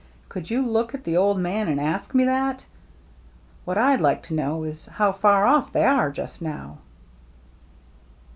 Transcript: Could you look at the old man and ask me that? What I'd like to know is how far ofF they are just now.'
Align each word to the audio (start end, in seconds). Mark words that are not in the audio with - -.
Could 0.29 0.49
you 0.49 0.65
look 0.65 0.95
at 0.95 1.03
the 1.03 1.15
old 1.17 1.37
man 1.37 1.67
and 1.67 1.79
ask 1.79 2.15
me 2.15 2.25
that? 2.25 2.65
What 3.65 3.77
I'd 3.77 4.01
like 4.01 4.23
to 4.23 4.33
know 4.33 4.63
is 4.63 4.87
how 4.87 5.11
far 5.11 5.45
ofF 5.47 5.71
they 5.73 5.83
are 5.83 6.09
just 6.09 6.41
now.' 6.41 6.79